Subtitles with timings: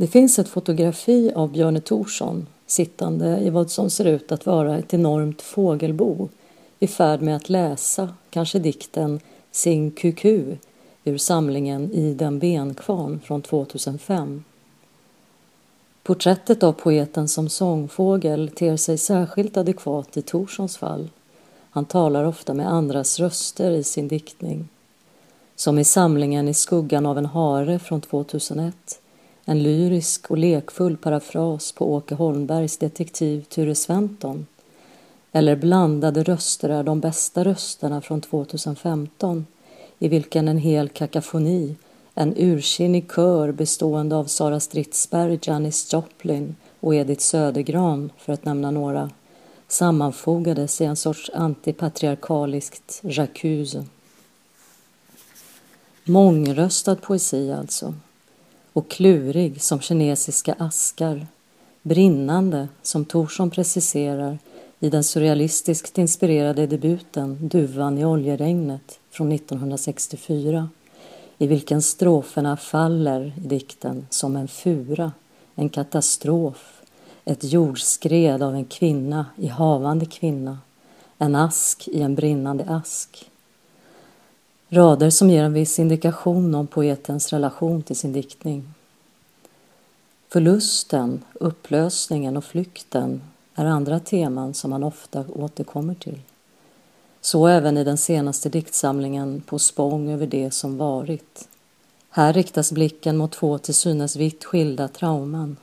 [0.00, 4.78] Det finns ett fotografi av Björne Thorsson sittande i vad som ser ut att vara
[4.78, 6.28] ett enormt fågelbo
[6.78, 10.56] i färd med att läsa kanske dikten Sing Kuku
[11.04, 14.44] ur samlingen I den benkvarn från 2005.
[16.02, 21.10] Porträttet av poeten som sångfågel ter sig särskilt adekvat i Torssons fall.
[21.70, 24.68] Han talar ofta med andras röster i sin diktning.
[25.56, 29.00] Som i samlingen I skuggan av en hare från 2001
[29.48, 34.46] en lyrisk och lekfull parafras på Åke Holmbergs detektiv Ture Sventon
[35.32, 39.46] eller Blandade röster är de bästa rösterna från 2015
[39.98, 41.76] i vilken en hel kakafoni,
[42.14, 48.70] en ursinnig kör bestående av Sara Stridsberg, Janis Joplin och Edith Södergran, för att nämna
[48.70, 49.10] några,
[49.68, 53.82] sammanfogades i en sorts antipatriarkaliskt jacuzzi.
[56.04, 57.94] Mångröstad poesi alltså
[58.78, 61.26] och klurig som kinesiska askar,
[61.82, 64.38] brinnande som Torsson preciserar
[64.80, 70.68] i den surrealistiskt inspirerade debuten Duvan i oljeregnet från 1964
[71.38, 75.12] i vilken stroferna faller i dikten som en fura,
[75.54, 76.82] en katastrof,
[77.24, 80.58] ett jordskred av en kvinna i havande kvinna,
[81.18, 83.30] en ask i en brinnande ask.
[84.70, 88.74] Rader som ger en viss indikation om poetens relation till sin diktning.
[90.28, 93.22] Förlusten, upplösningen och flykten
[93.54, 96.20] är andra teman som han ofta återkommer till.
[97.20, 101.48] Så även i den senaste diktsamlingen På spång över det som varit.
[102.10, 105.56] Här riktas blicken mot två till synes vitt skilda trauman.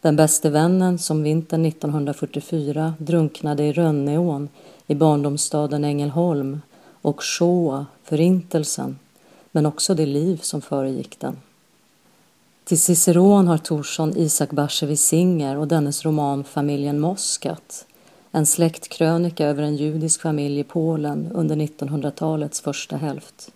[0.00, 4.48] Den bäste vännen som vintern 1944 drunknade i Rönneån
[4.86, 6.60] i barndomsstaden Ängelholm
[7.08, 8.98] och shoa, Förintelsen,
[9.52, 11.36] men också det liv som föregick den.
[12.64, 17.86] Till Ciceron har Torsson Isak Bashevis Singer och dennes roman Familjen Moskat,
[18.32, 23.52] en släktkrönika över en judisk familj i Polen under 1900-talets första hälft.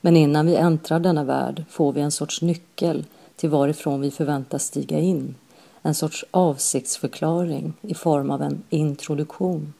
[0.00, 3.04] Men innan vi äntrar denna värld får vi en sorts nyckel
[3.36, 5.34] till varifrån vi förväntas stiga in,
[5.82, 9.72] en sorts avsiktsförklaring i form av en introduktion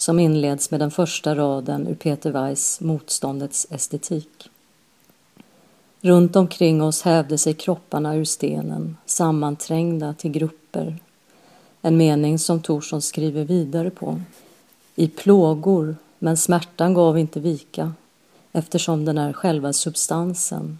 [0.00, 4.50] som inleds med den första raden ur Peter Weiss Motståndets estetik.
[6.00, 10.98] Runt omkring oss hävde sig kropparna ur stenen, sammanträngda till grupper.
[11.82, 14.20] En mening som Torsson skriver vidare på.
[14.96, 17.92] I plågor, men smärtan gav inte vika
[18.52, 20.78] eftersom den är själva substansen.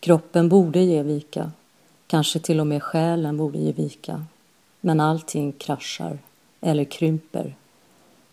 [0.00, 1.52] Kroppen borde ge vika,
[2.06, 4.24] kanske till och med själen borde ge vika.
[4.80, 6.18] Men allting kraschar
[6.60, 7.54] eller krymper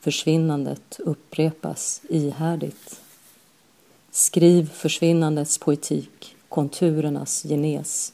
[0.05, 3.01] Försvinnandet upprepas ihärdigt.
[4.11, 8.13] Skriv försvinnandets poetik, konturernas genes.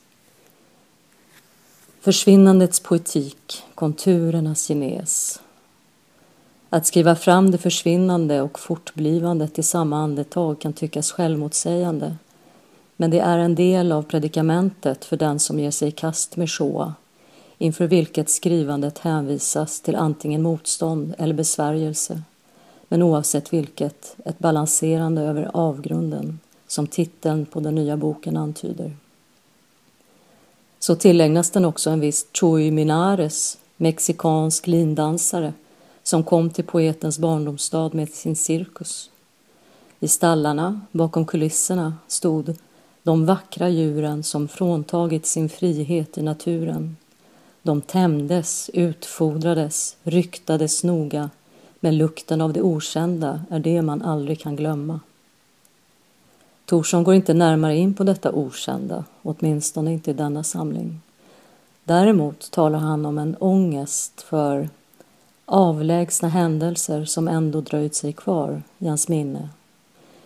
[1.99, 5.41] Försvinnandets poetik, konturernas genes.
[6.69, 12.15] Att skriva fram det försvinnande och fortblivandet i samma andetag kan tyckas självmotsägande
[12.95, 16.51] men det är en del av predikamentet för den som ger sig i kast med
[16.51, 16.91] Shoah
[17.61, 22.21] inför vilket skrivandet hänvisas till antingen motstånd eller besvärjelse,
[22.87, 28.91] men oavsett vilket ett balanserande över avgrunden, som titeln på den nya boken antyder.
[30.79, 35.53] Så tillägnas den också en viss Chuy Minares, mexikansk lindansare,
[36.03, 39.09] som kom till poetens barndomsstad med sin cirkus.
[39.99, 42.55] I stallarna, bakom kulisserna, stod
[43.03, 46.95] de vackra djuren som fråntagit sin frihet i naturen
[47.63, 51.29] de tämjdes, utfodrades, ryktades noga
[51.79, 54.99] men lukten av det okända är det man aldrig kan glömma.
[56.65, 61.01] Torsson går inte närmare in på detta okända, åtminstone inte i denna samling.
[61.83, 64.69] Däremot talar han om en ångest för
[65.45, 69.49] avlägsna händelser som ändå dröjt sig kvar i hans minne.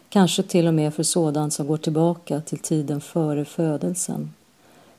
[0.10, 4.34] Kanske till och med för sådant som går tillbaka till tiden före födelsen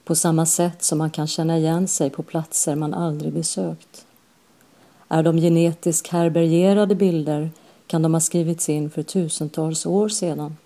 [0.06, 4.06] på samma sätt som man kan känna igen sig på platser man aldrig besökt.
[5.08, 7.50] Är de genetiskt härbärgerade bilder
[7.86, 10.56] kan de ha skrivits in för tusentals år sedan.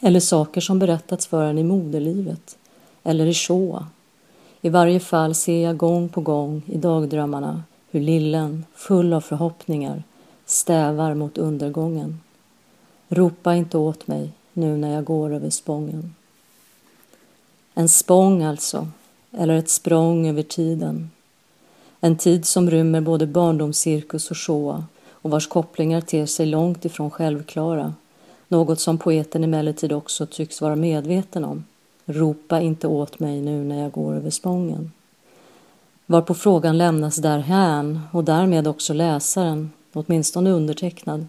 [0.00, 2.58] Eller saker som berättats för en i moderlivet
[3.02, 3.84] eller i Shoah.
[4.60, 10.02] I varje fall ser jag gång på gång i dagdrömmarna hur lillen, full av förhoppningar,
[10.46, 12.20] stävar mot undergången.
[13.08, 16.14] Ropa inte åt mig nu när jag går över spången.
[17.78, 18.88] En spång alltså,
[19.32, 21.10] eller ett språng över tiden.
[22.00, 27.10] En tid som rymmer både barndomscirkus och showa och vars kopplingar ter sig långt ifrån
[27.10, 27.94] självklara,
[28.48, 31.64] något som poeten emellertid också tycks vara medveten om,
[32.06, 34.92] ropa inte åt mig nu när jag går över Spången.
[36.06, 41.26] Varpå frågan lämnas därhän och därmed också läsaren, åtminstone undertecknad.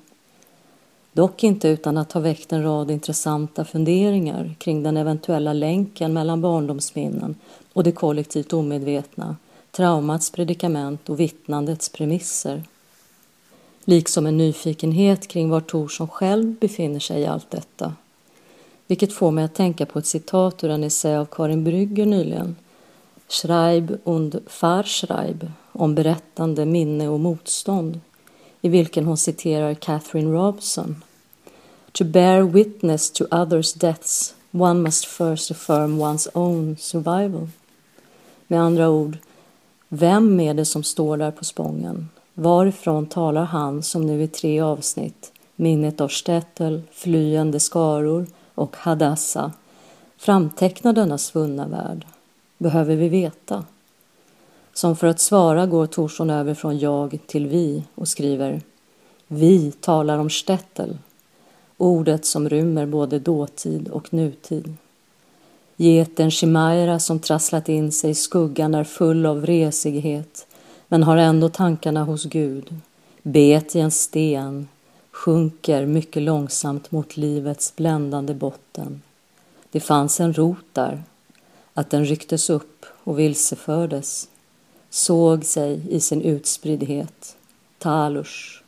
[1.19, 6.41] Dock inte utan att ha väckt en rad intressanta funderingar kring den eventuella länken mellan
[6.41, 7.35] barndomsminnen
[7.73, 9.35] och det kollektivt omedvetna,
[9.71, 12.63] traumats predikament och vittnandets premisser.
[13.85, 17.93] Liksom en nyfikenhet kring var Torsson själv befinner sig i allt detta.
[18.87, 22.55] Vilket får mig att tänka på ett citat ur en essä av Karin Brygger nyligen.
[23.27, 27.99] Schreib und Farschreib om berättande, minne och motstånd
[28.61, 31.03] i vilken hon citerar Catherine Robson.
[31.91, 37.47] To bear witness to others' deaths one must first affirm one's own survival.
[38.47, 39.17] Med andra ord,
[39.87, 42.09] vem är det som står där på spången?
[42.33, 49.51] Varifrån talar han som nu i tre avsnitt, minnet av Stettel, flyende skaror och Hadassa,
[50.17, 52.05] framtecknar denna svunna värld?
[52.57, 53.65] Behöver vi veta?
[54.73, 58.61] Som för att svara går Torsson över från jag till vi och skriver
[59.27, 60.97] Vi talar om Stettel,
[61.79, 64.73] ordet som rymmer både dåtid och nutid.
[65.75, 70.47] Geten Shimaira som trasslat in sig i skuggan är full av resighet
[70.87, 72.75] men har ändå tankarna hos Gud.
[73.23, 74.67] Bet i en sten,
[75.11, 79.01] sjunker mycket långsamt mot livets bländande botten.
[79.71, 81.03] Det fanns en rot där,
[81.73, 84.29] att den rycktes upp och vilsefördes,
[84.89, 87.37] såg sig i sin utspriddhet,
[87.77, 88.58] talush.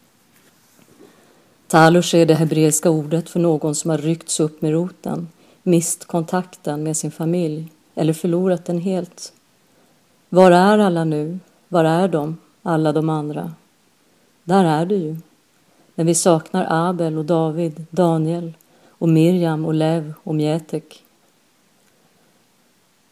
[1.71, 5.29] Talush är det hebreiska ordet för någon som har ryckts upp med roten,
[5.63, 9.33] mist kontakten med sin familj eller förlorat den helt.
[10.29, 11.39] Var är alla nu?
[11.67, 13.53] Var är de, alla de andra?
[14.43, 15.17] Där är du ju.
[15.95, 18.53] Men vi saknar Abel och David, Daniel
[18.89, 21.03] och Miriam och Lev och Mjetek.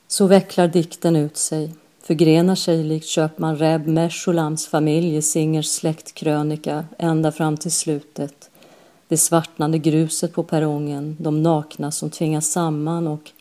[0.07, 1.73] Så vecklar dikten ut sig,
[2.09, 8.49] förgrenar sig likt köpman Reb Meshulams familj i Singers släktkrönika ända fram till slutet.
[9.07, 13.31] Det svartnande gruset på perrongen, de nakna som tvingas samman och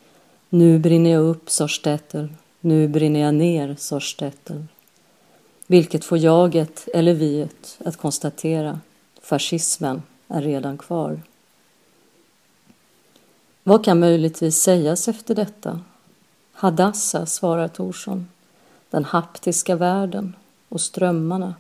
[0.49, 2.29] nu brinner jag upp, sa Stettel.
[2.61, 4.65] Nu brinner jag ner, sa Stettel.
[5.67, 8.81] Vilket får jaget eller viet att konstatera
[9.23, 11.21] fascismen är redan kvar.
[13.63, 15.81] Vad kan möjligtvis sägas efter detta?
[16.53, 18.27] Hadassa, svarar Torsson,
[18.91, 20.37] den haptiska världen
[20.69, 21.55] och strömmarna.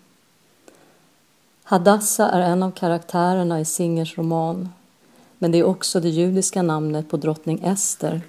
[1.62, 4.69] Hadassa är en av karaktärerna i Singers roman,
[5.38, 8.20] men det är också det judiska namnet på drottning Ester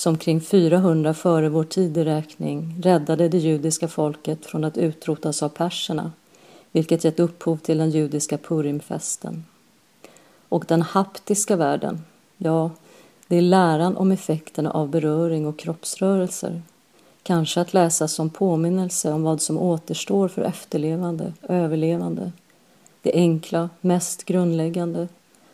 [0.00, 6.12] som kring 400 före vår tideräkning räddade det judiska folket från att utrotas av perserna,
[6.72, 9.44] vilket gett upphov till den judiska Purimfesten.
[10.48, 12.04] Och den haptiska världen,
[12.36, 12.70] ja,
[13.28, 16.62] det är läran om effekterna av beröring och kroppsrörelser.
[17.30, 22.32] Kanske att läsa som påminnelse om vad som återstår för efterlevande, överlevande.
[23.02, 25.08] Det enkla, mest grundläggande,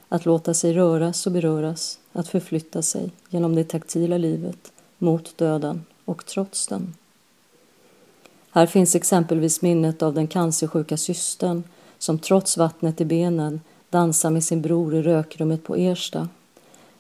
[0.09, 5.85] att låta sig röras och beröras, att förflytta sig genom det taktila livet mot döden
[6.05, 6.95] och trots den.
[8.51, 11.63] Här finns exempelvis minnet av den cancersjuka systern
[11.99, 16.29] som trots vattnet i benen dansar med sin bror i rökrummet på Ersta.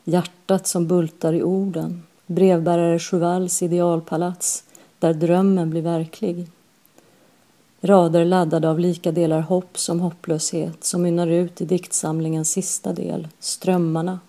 [0.04, 4.62] Hjärtat som bultar i orden, brevbärare Chevals idealpalats
[4.98, 6.46] där drömmen blir verklig.
[7.80, 13.28] Rader laddade av lika delar hopp som hopplöshet som mynnar ut i diktsamlingens sista del,
[13.38, 14.20] Strömmarna,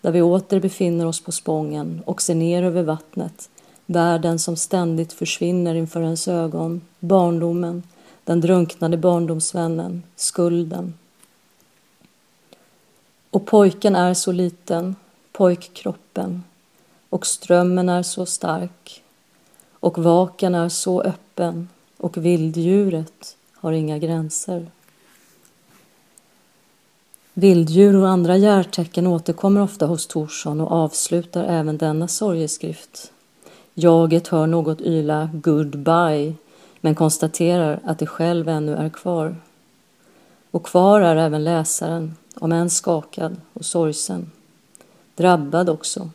[0.00, 3.48] där vi åter befinner oss på Spången och ser ner över vattnet,
[3.86, 7.82] världen som ständigt försvinner inför ens ögon, barndomen,
[8.24, 10.94] den drunknade barndomsvännen, skulden.
[13.30, 14.96] Och pojken är så liten,
[15.32, 16.44] pojkkroppen,
[17.10, 19.02] och strömmen är så stark,
[19.86, 24.66] och vaken är så öppen, och vilddjuret har inga gränser.
[27.34, 33.12] Vilddjur och andra hjärtecken återkommer ofta hos Torsson och avslutar även denna sorgeskrift.
[33.74, 36.34] Jaget hör något yla goodbye
[36.80, 39.36] men konstaterar att det själv ännu är kvar.
[40.50, 44.30] Och kvar är även läsaren, om än skakad och sorgsen.
[45.14, 46.10] Drabbad också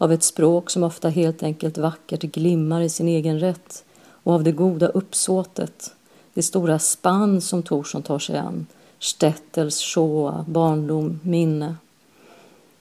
[0.00, 3.84] av ett språk som ofta helt enkelt vackert glimmar i sin egen rätt
[4.22, 5.94] och av det goda uppsåtet,
[6.34, 8.66] det stora spann som Torsson tar sig an,
[8.98, 11.76] Stettels Shoa, barndom, minne.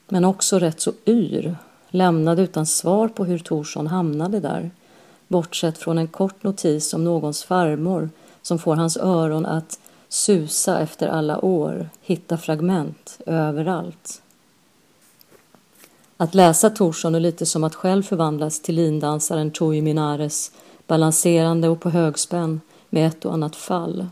[0.08, 1.56] Men också rätt så yr,
[1.90, 4.72] lämnad utan svar på hur Torsson hamnade där,
[5.28, 8.10] bortsett från en kort notis om någons farmor
[8.42, 14.22] som får hans öron att susa efter alla år, hitta fragment överallt.
[16.22, 20.52] Att läsa Torsson är lite som att själv förvandlas till lindansaren Tui Minares,
[20.88, 24.08] balanserande och på högspänn med ett och annat fall.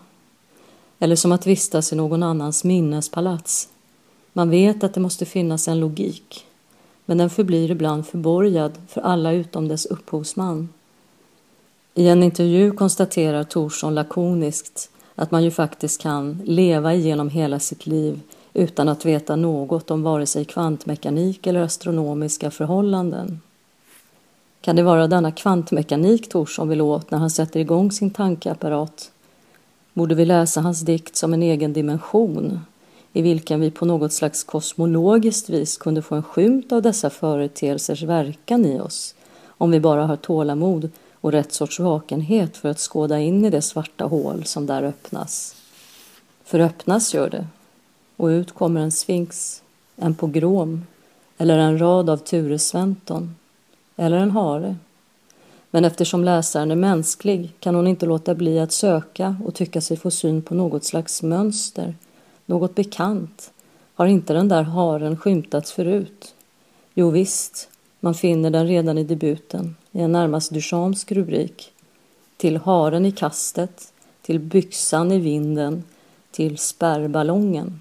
[1.00, 3.70] Eller som att vistas i någon annans minnespalats.
[4.34, 6.46] Man vet att det måste finnas en logik,
[7.06, 10.70] men den förblir ibland förborgad för alla utom dess upphovsman.
[11.94, 17.86] I en intervju konstaterar Torsson lakoniskt att man ju faktiskt kan leva igenom hela sitt
[17.86, 18.22] liv
[18.58, 23.42] utan att veta något om vare sig kvantmekanik eller astronomiska förhållanden.
[24.62, 29.12] Kan det vara denna kvantmekanik Torsson vill åt när han sätter igång sin tankeapparat?
[29.94, 32.60] Borde vi läsa hans dikt som en egen dimension
[33.14, 38.04] i vilken vi på något slags kosmologiskt vis kunde få en skymt av dessa företeelsers
[38.04, 39.16] verkan i oss
[39.48, 43.62] om vi bara har tålamod och rätt sorts vakenhet för att skåda in i det
[43.62, 45.56] svarta hål som där öppnas.
[46.44, 47.48] För öppnas gör det
[48.18, 49.62] och ut kommer en sfinx,
[49.96, 50.86] en pogrom
[51.38, 53.36] eller en rad av Ture Sventon
[53.96, 54.76] eller en hare.
[55.72, 59.98] Men eftersom läsaren är mänsklig kan hon inte låta bli att söka och tycka sig
[59.98, 61.96] få syn på något slags mönster,
[62.46, 63.52] något bekant.
[63.96, 66.36] Har inte den där haren skymtats förut?
[66.94, 67.70] Jo visst,
[68.00, 71.72] man finner den redan i debuten, i en närmast Duchamps rubrik.
[72.38, 75.84] Till haren i kastet, till byxan i vinden,
[76.32, 77.80] till spärrballongen.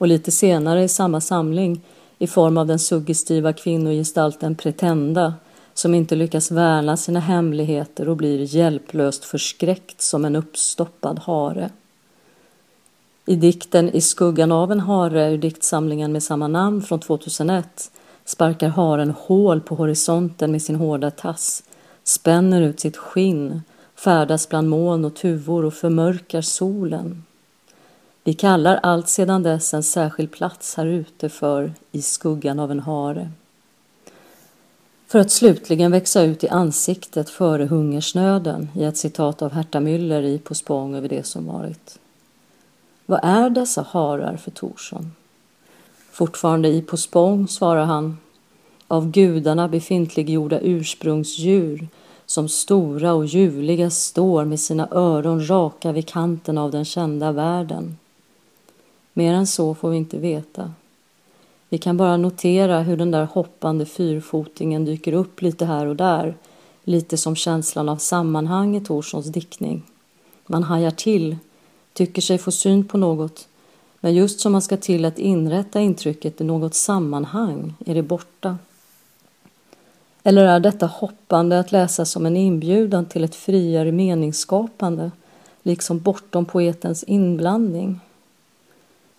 [0.00, 1.80] Och lite senare i samma samling,
[2.18, 5.34] i form av den suggestiva kvinnogestalten Pretenda,
[5.74, 11.70] som inte lyckas värna sina hemligheter och blir hjälplöst förskräckt som en uppstoppad hare.
[13.26, 17.90] I dikten I skuggan av en hare ur diktsamlingen med samma namn från 2001
[18.24, 21.62] sparkar haren hål på horisonten med sin hårda tass,
[22.04, 23.62] spänner ut sitt skinn,
[23.94, 27.24] färdas bland moln och tuvor och förmörkar solen.
[28.24, 32.80] Vi kallar allt sedan dess en särskild plats här ute för I skuggan av en
[32.80, 33.30] hare.
[35.06, 40.22] För att slutligen växa ut i ansiktet före hungersnöden i ett citat av Herta Müller
[40.22, 41.98] i På spång över det som varit.
[43.06, 45.12] Vad är dessa harar för Torsson?
[46.10, 48.18] Fortfarande i På spång svarar han
[48.88, 51.88] av gudarna befintliggjorda ursprungsdjur
[52.26, 57.96] som stora och ljuvliga står med sina öron raka vid kanten av den kända världen.
[59.20, 60.72] Mer än så får vi inte veta.
[61.68, 66.34] Vi kan bara notera hur den där hoppande fyrfotingen dyker upp lite här och där,
[66.84, 69.82] lite som känslan av sammanhang i Torssons diktning.
[70.46, 71.36] Man hajar till,
[71.92, 73.48] tycker sig få syn på något,
[74.00, 78.58] men just som man ska till att inrätta intrycket i något sammanhang är det borta.
[80.22, 85.10] Eller är detta hoppande att läsa som en inbjudan till ett friare meningsskapande,
[85.62, 88.00] liksom bortom poetens inblandning?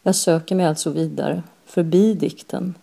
[0.04, 2.74] Jag söker mig alltså vidare, förbi dikten,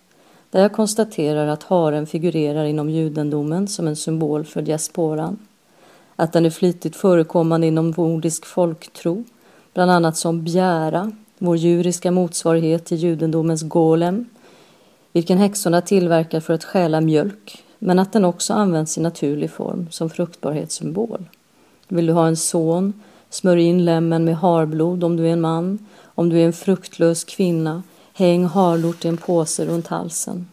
[0.51, 5.39] där jag konstaterar att haren figurerar inom judendomen som en symbol för diasporan,
[6.17, 9.25] att den är flitigt förekommande inom nordisk folktro,
[9.75, 14.25] bland annat som bjära, vår djuriska motsvarighet till judendomens golem,
[15.13, 19.87] vilken häxorna tillverkar för att stjäla mjölk, men att den också används i naturlig form
[19.91, 21.25] som fruktbarhetssymbol.
[21.89, 22.93] Vill du ha en son,
[23.30, 27.25] smörj in lämmen med harblod om du är en man, om du är en fruktlös
[27.25, 27.82] kvinna,
[28.14, 30.47] häng harlort i en påse runt halsen.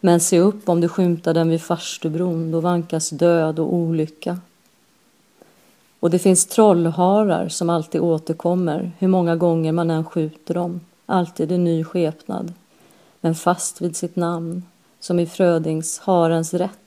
[0.00, 4.38] Men se upp om du skymtar den vid farstubron, då vankas död och olycka.
[6.00, 11.52] Och det finns trollharar som alltid återkommer, hur många gånger man än skjuter dem, alltid
[11.52, 12.52] i ny skepnad,
[13.20, 14.62] men fast vid sitt namn,
[15.00, 16.79] som i Frödings Harens rätt,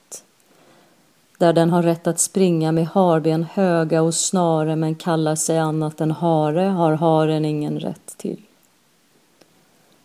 [1.44, 6.02] där den har rätt att springa med harben höga och snare men kallar sig annat
[6.02, 8.42] än hare har haren ingen rätt till.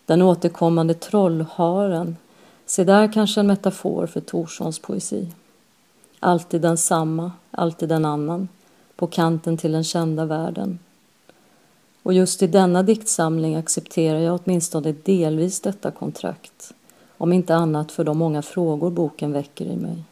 [0.07, 2.17] Den återkommande trollharen,
[2.67, 5.29] se där kanske en metafor för Torssons poesi.
[6.21, 8.49] Alltid densamma, alltid en annan,
[8.97, 10.79] på kanten till den kända världen.
[12.03, 16.75] Och just i denna diktsamling accepterar jag åtminstone delvis detta kontrakt,
[17.19, 20.05] om inte annat för de många frågor boken väcker i mig.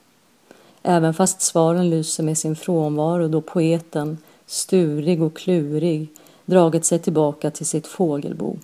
[0.88, 6.08] Även fast svaren lyser med sin frånvaro då poeten, sturig och klurig,
[6.44, 8.58] dragit sig tillbaka till sitt fågelbo.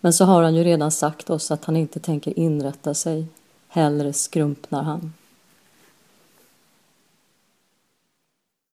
[0.00, 3.26] Men så har han ju redan sagt oss att han inte tänker inrätta sig.
[3.68, 5.12] Hellre skrumpnar han.